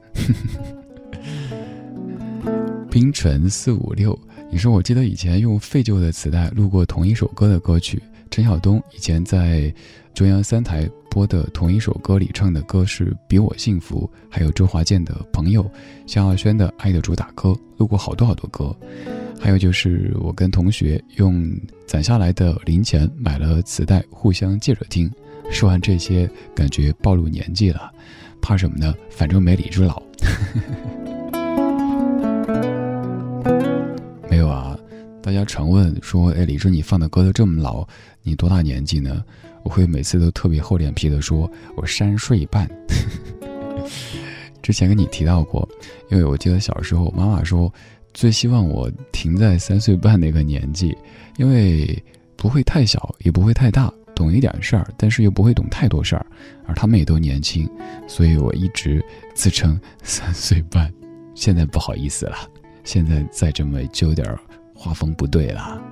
[2.96, 4.18] 冰纯四五六，
[4.50, 8.02] 你说我记得以前用废旧的磁带录过同一首歌的歌曲。
[8.30, 9.70] 陈晓东以前在
[10.14, 15.70] 中央三台播的同一首歌里唱的歌是《比我幸福》，还有周华健的朋友，
[16.06, 18.74] 萧亚轩的《爱的主打歌》，录过好多好多歌。
[19.38, 21.46] 还有就是我跟同学用
[21.86, 25.12] 攒下来的零钱买了磁带，互相借着听。
[25.50, 27.92] 说完这些，感觉暴露年纪了，
[28.40, 28.94] 怕什么呢？
[29.10, 30.02] 反正没李志老。
[35.26, 37.84] 大家常问说：“哎，李志，你放的歌都这么老，
[38.22, 39.24] 你多大年纪呢？”
[39.64, 42.70] 我会每次都特别厚脸皮的说：“我三岁半。
[44.62, 45.68] ”之前跟你提到过，
[46.12, 47.74] 因为我记得小时候，妈妈说
[48.14, 50.96] 最希望我停在三岁半那个年纪，
[51.38, 52.00] 因为
[52.36, 56.24] 不会太小，也不会太大，懂一点事儿，但是又不会懂太多事儿，
[56.68, 57.68] 而他们也都年轻，
[58.06, 59.04] 所以我一直
[59.34, 60.88] 自称三岁半。
[61.34, 62.36] 现在不好意思了，
[62.84, 64.38] 现在再这么就有点儿。
[64.76, 65.82] 画风不对了。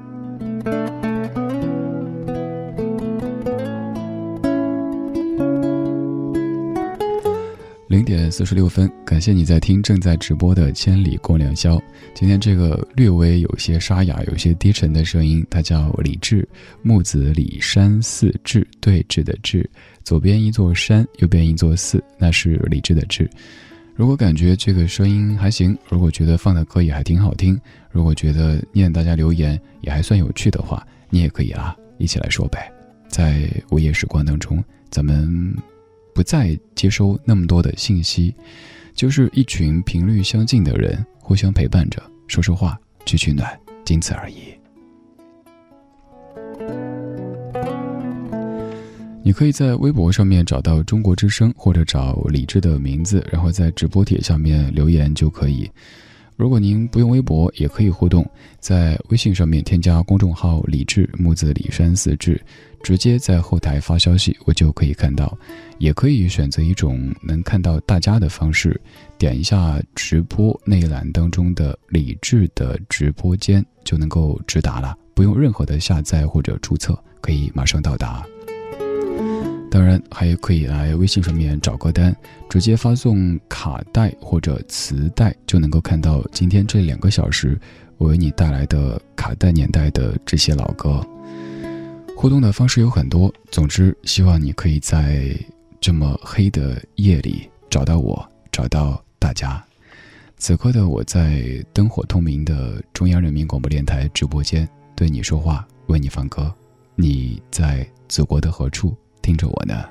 [7.86, 11.76] 零点四十六分，感谢你在听正在直播的《千里共良宵》。
[12.12, 16.46] 今天这个略微有些沙哑、有些低沉的声音，它叫李志，
[16.82, 19.68] 木子李山寺志，对峙的志，
[20.02, 23.30] 左边一座山，右边一座寺，那是李志的志。
[23.94, 27.58] 如果感觉这个声音还行，如果觉得放的歌也还挺好听，
[27.92, 32.70] 如果觉得念大家留言也还算有趣的话，你也可以啊，一起来说呗。
[33.08, 35.56] 在午夜时光当中，咱们
[36.12, 38.34] 不再接收那么多的信息，
[38.94, 42.76] 就是一群频率相近的人互相陪伴着，说说话，
[43.06, 43.48] 取取暖，
[43.84, 44.53] 仅此而已。
[49.26, 55.68] 你可以在微博上面找到中国之声，或者找李志的名字，然后在直播帖下面留言就可以。
[56.36, 58.28] 如果您不用微博，也可以互动，
[58.60, 62.38] 在微信上面添加公众号“李志木子李山四志”，
[62.84, 65.34] 直接在后台发消息，我就可以看到。
[65.78, 68.78] 也可以选择一种能看到大家的方式，
[69.16, 78.22] 点一下直播那一栏当中的李志的直播间，就能够直达了，不用任何的下载或者注册，可以马上到达。
[79.74, 82.14] 当然，还可以来微信上面找歌单，
[82.48, 87.58] 直接发送卡带或者磁带，就能够看到今天这两个小时
[87.98, 91.04] 我为你带来的卡带年代的这些老歌。
[92.16, 95.36] 互动的方式有很多，总之希望你可以在
[95.80, 99.60] 这么黑的夜里找到我，找到大家。
[100.36, 106.54] 此刻的我在灯火通明的中央人民广播电台直播间对你说话，为你放歌。
[106.94, 108.96] 你在祖国的何处？
[109.24, 109.88] 听着我呢，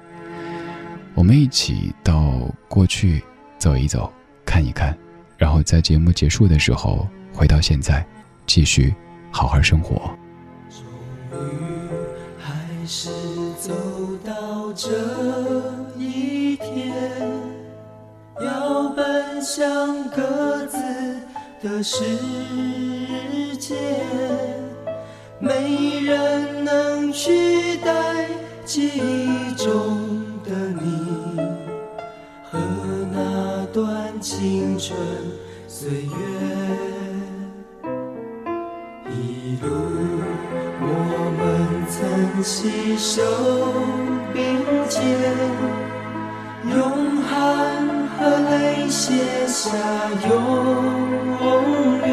[1.15, 2.35] 我们一起到
[2.67, 3.23] 过去
[3.57, 4.13] 走一走，
[4.45, 4.95] 看一看，
[5.39, 8.05] 然后在节目结束的时候回到现在，
[8.45, 8.93] 继续
[9.31, 10.15] 好好生活。
[10.69, 10.85] 终
[11.31, 11.89] 于
[12.37, 13.09] 还是
[13.59, 13.73] 走
[14.23, 14.91] 到这
[15.97, 16.93] 一天，
[18.39, 20.77] 要奔向各自
[21.63, 22.05] 的世
[23.57, 23.75] 界，
[25.39, 28.27] 没人能取代
[28.73, 30.49] 记忆中的
[30.81, 31.37] 你
[32.49, 32.57] 和
[33.11, 34.97] 那段青春
[35.67, 36.09] 岁月。
[39.11, 39.69] 一路
[40.81, 40.85] 我
[41.37, 41.39] 们
[41.87, 43.21] 曾携手
[44.33, 44.41] 并
[44.89, 44.99] 肩，
[46.75, 47.29] 用汗
[48.17, 48.19] 和
[48.49, 49.69] 泪写下
[50.27, 50.31] 永
[52.07, 52.09] 远。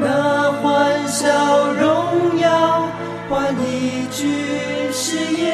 [0.00, 2.88] 那欢笑荣耀
[3.30, 4.47] 换一句
[5.28, 5.44] 誓言，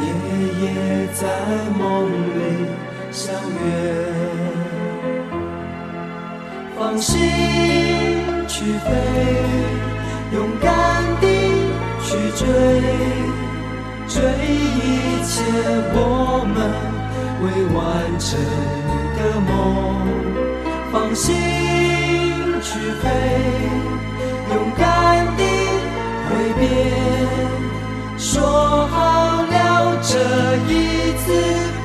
[0.00, 0.02] 夜
[0.60, 0.62] 夜
[1.14, 1.22] 在
[1.78, 2.66] 梦里
[3.12, 3.64] 相约。
[6.76, 7.14] 放心
[8.48, 8.88] 去飞，
[10.32, 10.68] 勇敢
[11.20, 11.26] 地。
[12.08, 12.46] 去追，
[14.08, 15.34] 追一切
[15.92, 15.96] 我
[16.54, 16.56] 们
[17.42, 17.44] 未
[17.76, 17.78] 完
[18.18, 18.26] 成
[19.18, 19.48] 的梦，
[20.90, 21.26] 放心
[22.62, 22.68] 去
[23.02, 23.04] 飞，
[24.54, 24.80] 勇敢
[25.36, 25.40] 地
[26.24, 26.62] 挥别，
[28.18, 28.42] 说
[28.88, 30.18] 好了这
[30.72, 31.77] 一次。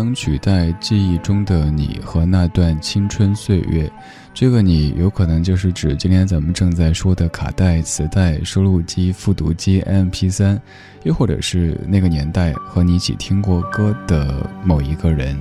[0.00, 3.90] 能取代记忆中的你和那段青春岁月，
[4.32, 10.58] 这个你有可能就是指今天咱们正在说的卡带、磁带、收录机、复读机、MP3，
[11.02, 15.38] 又或者是那个年代和你一起听过歌的某一个人。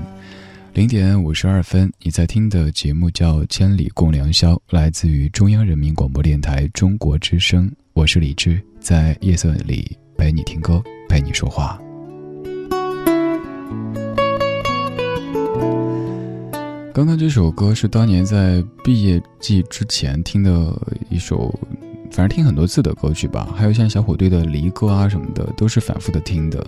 [0.74, 11.80] 零点五十二分，你在听的节目叫《千里共良宵》，来自于中央人民广播电台中国之声，我是李志，在夜色里陪你听歌，陪你说话。
[17.00, 20.78] 刚刚这首歌是当年在毕业季之前听的
[21.10, 21.50] 一首，
[22.12, 23.54] 反正听很多次的歌曲吧。
[23.56, 26.62] 还有像小虎队的《离歌》啊什么的，都是反复的听的。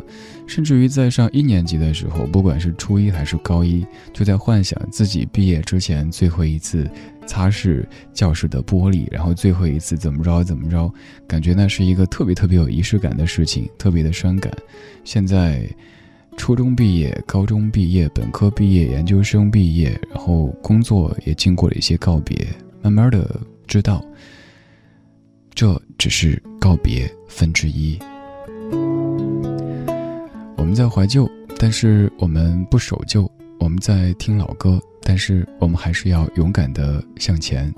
[0.47, 6.89] 甚至于在上一年级的时候，不管是初一还是高一，就在幻想自己毕业之前最后一次
[7.27, 10.89] 擦拭教室的玻璃，然后最后一次怎么着怎么着，
[11.27, 14.49] 感觉那是一个特别特别有仪式感的事情，特别的伤感。
[15.03, 15.69] 现在。
[16.37, 22.47] 初中毕业，高中毕业，本科毕业，研究生毕业，然后工作也经过了一些告别，
[22.81, 24.03] 慢慢的知道，
[25.53, 27.99] 这只是告别分之一。
[30.57, 33.29] 我们在怀旧，但是我们不守旧，
[33.59, 37.71] 我们在听老歌，但是我们还是要勇敢的向前，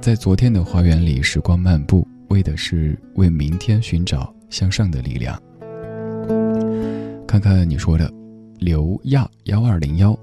[0.00, 5.40] 在昨天的花园里时光漫步，为的是为明天寻找向上的力量。
[7.26, 8.10] 看看你说的，
[8.60, 10.16] 刘亚幺二零幺，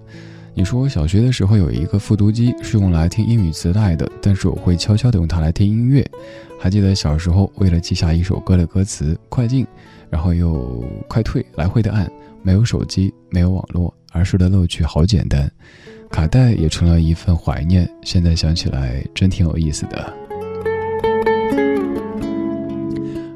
[0.54, 6.06] 你说我小学的时候有一个复读机是用来听英语磁带的，但是我会悄悄的用它来听音乐。
[6.60, 9.68] 还记得小时候为了记下一首歌的歌词，快进，
[10.10, 12.10] 然后又快退，来回的按。
[12.42, 15.50] 没有手机，没有网络，儿时的乐趣好简单。
[16.10, 20.14] 卡带也成了一份怀念，现在想起来真挺有意思的。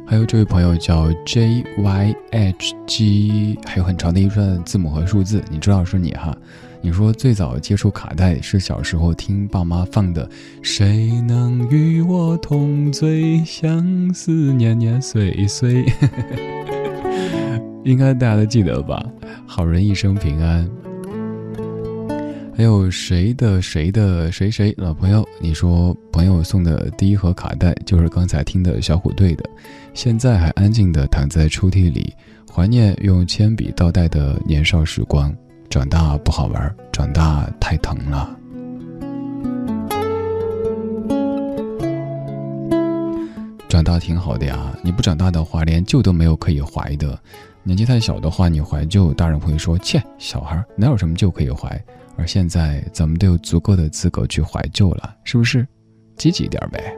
[0.10, 6.34] 还有这位朋友叫 J Y H G，还有很长的一串字母和数字，你知道是你哈？
[6.82, 10.26] 你说最早接触卡带是小时候听爸妈放的
[10.62, 15.84] 《谁能与我同醉，相思年年岁岁》，
[17.84, 19.04] 应该大家都记得吧？
[19.46, 20.70] 好人一生平安。
[22.58, 25.24] 还有谁的谁的谁谁老朋友？
[25.40, 29.48] 你说朋友送的第一盒卡带就是刚才听的小虎队的，
[29.94, 32.12] 现在还安静的躺在抽屉里，
[32.52, 35.32] 怀念用铅笔倒带的年少时光。
[35.70, 38.36] 长大不好玩，长大太疼了。
[43.70, 47.20] 长大挺好的呀，你不长大的话，连旧都没有可以怀的。
[47.62, 51.80] 年纪太小的话，你怀旧，大人会说：切，小孩哪有什么旧可以怀？
[52.18, 55.66] 而现在，咱们都有足够的资格去怀旧了，是不是？
[56.18, 56.94] 积极一点呗。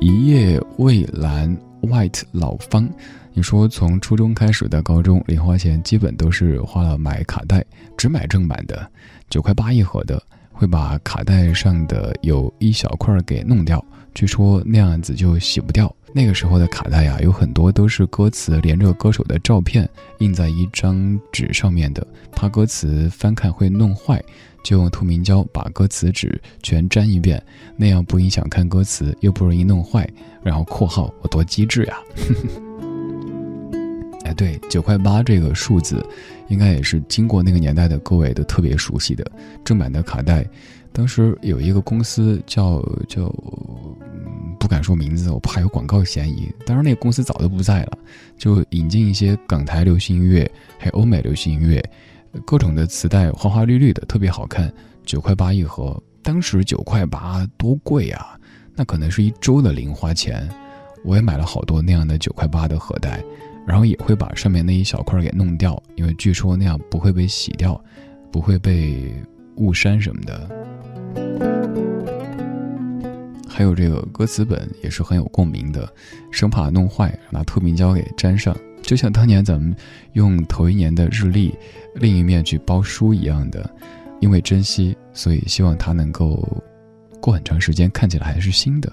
[0.00, 2.88] 一夜蔚蓝，White 老方，
[3.34, 7.62] 你说从初中开始到高中，零花钱基本都是花了买卡带，
[7.96, 8.90] 只买正版的，
[9.28, 15.94] 九块八一盒的，会把卡带上的有一小块给弄掉，据说那样子就洗不掉。
[16.12, 19.88] 那个时候的卡带呀，有很多都是歌词连着歌手的照片
[20.18, 24.22] 印在一张纸上面的，怕歌词翻看会弄坏，
[24.64, 27.40] 就用透明胶把歌词纸全粘一遍，
[27.76, 30.08] 那样不影响看歌词，又不容易弄坏。
[30.42, 31.98] 然后括号我多机智呀！
[34.24, 36.04] 哎，对，九块八这个数字，
[36.48, 39.24] 应该也是经过那个年代的各位都特别熟悉的
[39.64, 40.46] 正版的卡带。
[40.92, 43.24] 当时有一个公司叫叫。
[43.24, 43.96] 嗯
[44.60, 46.52] 不敢说名字，我怕有广告嫌疑。
[46.66, 47.98] 当然，那个公司早就不在了，
[48.36, 51.82] 就引进一些港台流行音乐，还有欧美流行音乐，
[52.44, 54.70] 各种的磁带，花花绿绿的，特别好看。
[55.06, 58.36] 九块八一盒，当时九块八多贵啊！
[58.74, 60.46] 那可能是一周的零花钱。
[61.04, 63.22] 我也买了好多那样的九块八的盒带，
[63.64, 67.80] 然后也会把上面那一小块给弄掉，因为据说那样不会被洗掉，
[68.32, 69.14] 不会被
[69.54, 70.50] 误删什么的。
[73.58, 75.92] 还有这个歌词本也是很有共鸣的，
[76.30, 79.74] 生怕弄坏，拿透明胶给粘上，就像当年咱们
[80.12, 81.52] 用头一年的日历
[81.96, 83.68] 另一面去包书一样的。
[84.20, 86.48] 因为珍惜，所以希望它能够
[87.20, 88.92] 过很长时间，看起来还是新的。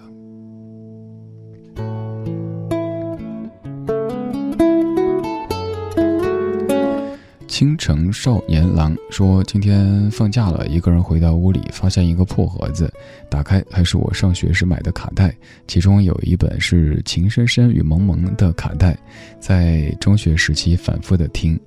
[7.55, 12.93] 倾城少年郎说：“今天放假了，一个人回到屋里，发现一个破盒子，
[13.29, 15.33] 打开还是我上学时买的卡带，
[15.65, 18.97] 其中有一本是《情深深雨蒙蒙》的卡带，
[19.39, 21.57] 在中学时期反复的听。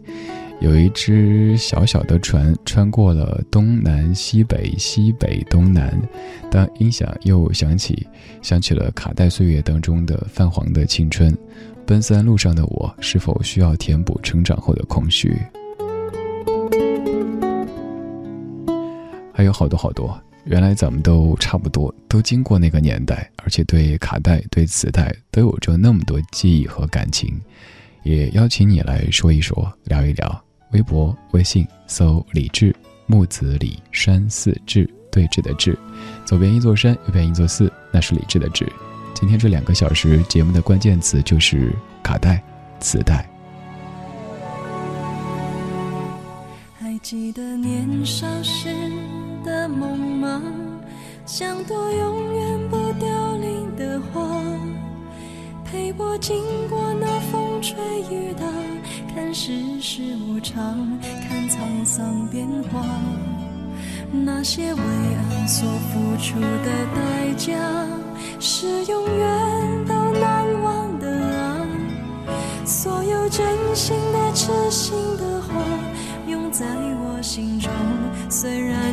[0.61, 5.99] 有一只小小的船穿过了东南西北西北东南，
[6.51, 8.07] 当音响又响起，
[8.43, 11.35] 想起了卡带岁月当中的泛黄的青春，
[11.87, 15.35] 奔三路上的我，是否需要填补成长后的空虚？”
[19.39, 27.41] 还有好多好多，原来咱们都差不多，都经过那个年代，而且对卡带、对磁带都有着那么多记忆和感情，
[28.03, 30.45] 也邀请你来说一说，聊一聊。
[30.73, 32.75] 微博、微信搜“李志
[33.07, 35.79] 木子李山寺志对峙的志，
[36.25, 38.67] 左边一座山，右边一座寺，那是李志的志。
[39.15, 41.73] 今天这两个小时节目的关键词就是
[42.03, 42.43] 卡带、
[42.81, 43.25] 磁带。
[46.77, 48.27] 还记得年少。
[51.39, 54.43] 像朵永远不凋零的花，
[55.65, 57.77] 陪我经过那风吹
[58.11, 58.45] 雨打，
[59.15, 62.85] 看世事无常，看沧桑变化。
[64.11, 67.55] 那些为爱所付出的代价，
[68.41, 71.09] 是永远都难忘的
[71.39, 71.67] 啊！
[72.67, 75.55] 所有真心的、痴心的话。
[76.27, 77.71] 永在我心中，
[78.29, 78.93] 虽然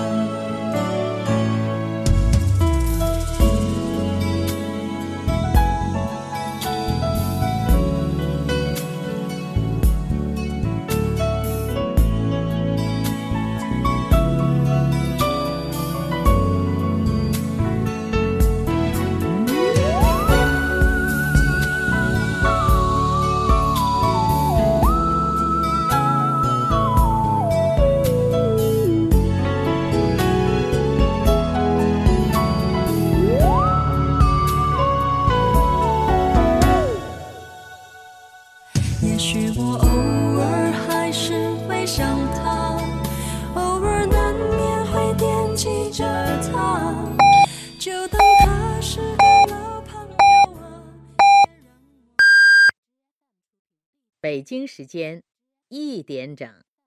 [54.41, 55.21] 北京时间
[55.67, 56.63] 一点整。